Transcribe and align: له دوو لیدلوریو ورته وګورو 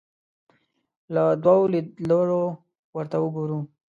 له 1.13 1.23
دوو 1.43 1.71
لیدلوریو 1.73 2.43
ورته 2.97 3.17
وګورو 3.19 3.59